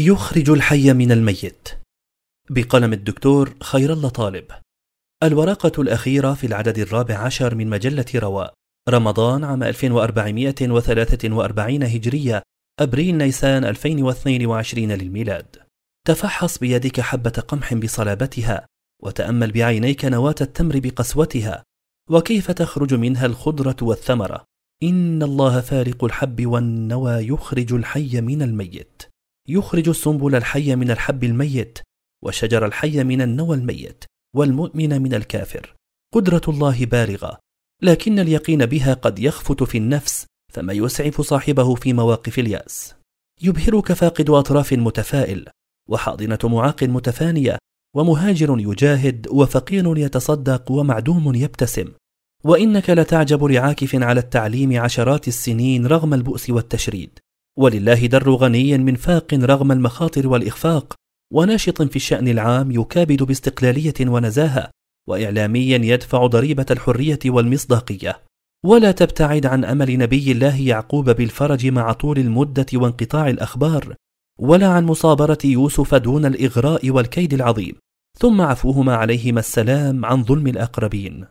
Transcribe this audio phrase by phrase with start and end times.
[0.00, 1.68] يخرج الحي من الميت.
[2.50, 4.44] بقلم الدكتور خير الله طالب.
[5.22, 8.54] الورقة الأخيرة في العدد الرابع عشر من مجلة رواء
[8.88, 12.42] رمضان عام 1443 هجرية
[12.80, 15.56] أبريل نيسان 2022 للميلاد.
[16.06, 18.66] تفحص بيدك حبة قمح بصلابتها
[19.02, 21.62] وتأمل بعينيك نواة التمر بقسوتها.
[22.10, 24.44] وكيف تخرج منها الخضرة والثمرة؟
[24.82, 29.09] إن الله فارق الحب والنوى يخرج الحي من الميت.
[29.50, 31.78] يخرج السنبل الحي من الحب الميت
[32.24, 34.04] وشجر الحي من النوى الميت
[34.36, 35.74] والمؤمن من الكافر.
[36.14, 37.38] قدرة الله بالغة
[37.82, 42.94] لكن اليقين بها قد يخفت في النفس فما يسعف صاحبه في مواقف اليأس.
[43.42, 45.48] يبهرك فاقد أطراف متفائل
[45.88, 47.58] وحاضنة معاق متفانية
[47.96, 51.92] ومهاجر يجاهد وفقير يتصدق ومعدوم يبتسم.
[52.44, 57.18] وإنك لتعجب لعاكف على التعليم عشرات السنين رغم البؤس والتشريد.
[57.60, 60.94] ولله در غني من فاق رغم المخاطر والإخفاق
[61.32, 64.70] وناشط في الشأن العام يكابد باستقلالية ونزاهة
[65.08, 68.20] واعلامي يدفع ضريبة الحرية والمصداقية.
[68.64, 73.94] ولا تبتعد عن أمل نبي الله يعقوب بالفرج مع طول المدة وانقطاع الأخبار
[74.38, 77.74] ولا عن مصابرة يوسف دون الإغراء والكيد العظيم.
[78.18, 81.26] ثم عفوهما عليهما السلام عن ظلم الأقربين.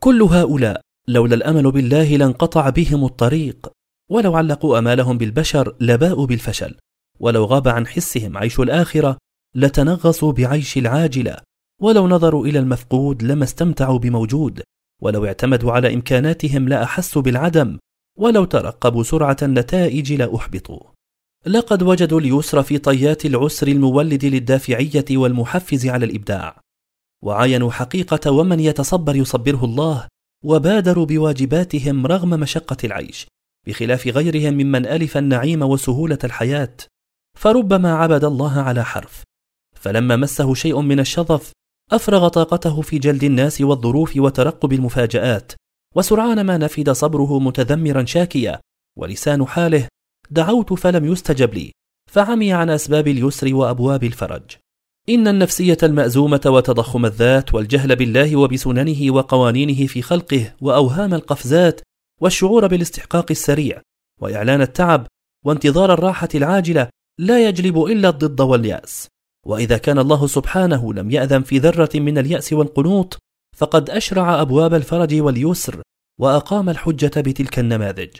[0.00, 3.72] كل هؤلاء لولا الأمل بالله لانقطع بهم الطريق.
[4.10, 6.74] ولو علقوا أمالهم بالبشر لباءوا بالفشل
[7.20, 9.18] ولو غاب عن حسهم عيش الآخرة
[9.54, 11.36] لتنغصوا بعيش العاجله
[11.80, 14.62] ولو نظروا إلى المفقود لما استمتعوا بموجود
[15.02, 17.78] ولو اعتمدوا على إمكاناتهم لأحسوا بالعدم
[18.18, 20.80] ولو ترقبوا سرعة النتائج لأحبطوا.
[21.46, 26.60] لقد وجدوا اليسر في طيات العسر المولد للدافعية والمحفز على الإبداع
[27.22, 30.08] وعاينوا حقيقة ومن يتصبر يصبره الله
[30.44, 33.26] وبادروا بواجباتهم رغم مشقة العيش
[33.66, 36.76] بخلاف غيرهم ممن ألف النعيم وسهولة الحياة
[37.38, 39.22] فربما عبد الله على حرف.
[39.76, 41.52] فلما مسه شيء من الشظف
[41.92, 45.52] أفرغ طاقته في جلد الناس والظروف وترقب المفاجآت
[45.96, 48.60] وسرعان ما نفد صبره متذمرا شاكيا
[48.98, 49.88] ولسان حاله
[50.30, 51.72] دعوت فلم يستجب لي
[52.10, 54.42] فعمي عن أسباب اليسر وأبواب الفرج.
[55.08, 61.80] إن النفسية المأزومة وتضخم الذات والجهل بالله وبسننه وقوانينه في خلقه وأوهام القفزات
[62.22, 63.82] والشعور بالاستحقاق السريع
[64.20, 65.06] وإعلان التعب
[65.44, 66.88] وانتظار الراحة العاجلة
[67.18, 69.08] لا يجلب إلا الضد واليأس.
[69.46, 73.18] وإذا كان الله سبحانه لم يأذن في ذرة من اليأس والقنوط
[73.56, 75.82] فقد أشرع أبواب الفرج واليسر
[76.20, 78.10] وأقام الحجة بتلك النماذج.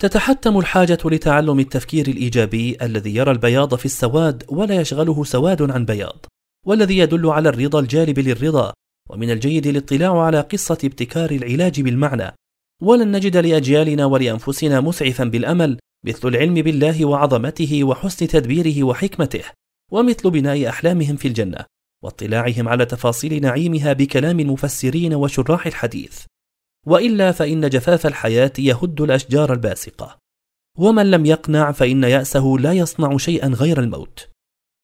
[0.00, 6.26] تتحتم الحاجة لتعلم التفكير الإيجابي الذي يرى البياض في السواد ولا يشغله سواد عن بياض
[6.66, 8.72] والذي يدل على الرضا الجالب للرضا
[9.10, 12.34] ومن الجيد الاطلاع على قصة ابتكار العلاج بالمعنى.
[12.82, 19.44] ولن نجد لأجيالنا ولأنفسنا مسعفا بالأمل مثل العلم بالله وعظمته وحسن تدبيره وحكمته
[19.92, 21.64] ومثل بناء أحلامهم في الجنة
[22.04, 26.24] واطلاعهم على تفاصيل نعيمها بكلام المفسرين وشراح الحديث.
[26.86, 30.18] وإلا فإن جفاف الحياة يهد الأشجار الباسقة.
[30.78, 34.28] ومن لم يقنع فإن يأسه لا يصنع شيئا غير الموت.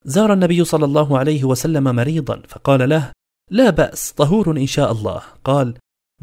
[0.05, 3.13] زار النبي صلى الله عليه وسلم مريضا فقال له
[3.51, 5.23] لا بأس طهور إن شاء الله.
[5.45, 5.75] قال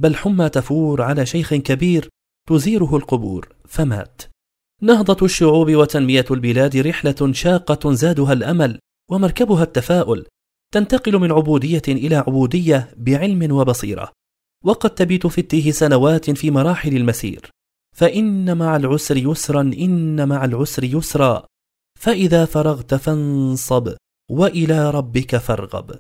[0.02, 2.10] بل حمى تفور على شيخ كبير
[2.50, 4.22] تزيره القبور فمات.
[4.82, 8.80] نهضة الشعوب وتنمية البلاد رحلة شاقة زادها الأمل
[9.12, 10.26] ومركبها التفاؤل
[10.74, 14.12] تنتقل من عبودية إلى عبودية بعلم وبصيرة.
[14.64, 17.50] وقد تبيت في التيه سنوات في مراحل المسير.
[17.96, 21.46] فإن مع العسر يسرا إن مع العسر يسرا.
[22.00, 23.94] فإذا فرغت فانصب
[24.32, 26.00] وإلى ربك فارغب.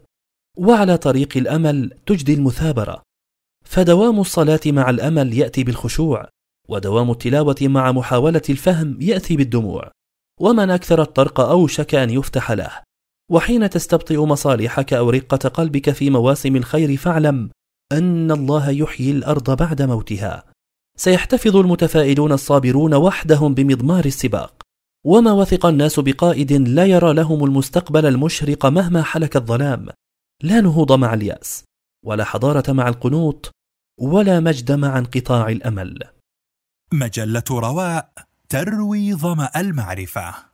[0.57, 3.01] وعلى طريق الأمل تجدي المثابرة.
[3.71, 6.29] فدوام الصلاة مع الأمل يأتي بالخشوع
[6.69, 9.91] ودوام التلاوة مع محاولة الفهم يأتي بالدموع
[10.39, 12.71] ومن أكثر الطرق أوشك أن يفتح له.
[13.31, 17.49] وحين تستبطئ مصالحك أو رقة قلبك في مواسم الخير فاعلم
[17.91, 20.43] أن الله يحيي الأرض بعد موتها.
[20.97, 24.61] سيحتفظ المتفائلون الصابرون وحدهم بمضمار السباق.
[25.05, 29.88] وما وثق الناس بقائد لا يرى لهم المستقبل المشرق مهما حلك الظلام.
[30.44, 31.63] لا نهوض مع اليأس
[32.06, 33.51] ولا حضارة مع القنوط
[34.01, 36.00] ولا مجد مع انقطاع الأمل.
[36.94, 38.12] مجلة رواء
[38.50, 40.50] تروي ظمأ المعرفة.